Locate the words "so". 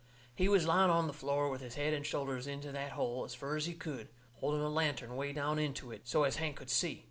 6.07-6.23